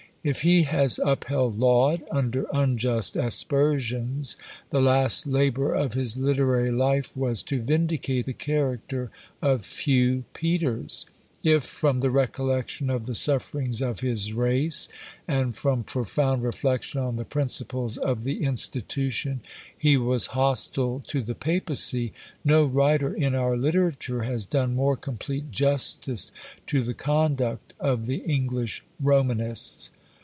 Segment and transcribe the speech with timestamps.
[0.23, 4.37] If he has upheld Laud under unjust aspersions,
[4.69, 9.09] the last labour of his literary life was to vindicate the character
[9.41, 11.07] of Hugh Peters.
[11.43, 14.87] If, from the recollection of the sufferings of his race,
[15.27, 19.39] and from profound reflection on the principles of the Institution,
[19.75, 22.13] he was hostile to the Papacy,
[22.45, 26.31] no writer in our literature has done more complete justice
[26.67, 29.89] to the conduct of the English Romanists.